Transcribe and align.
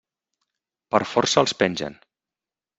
Per 0.95 1.03
força 1.11 1.45
els 1.45 1.55
pengen. 1.63 2.03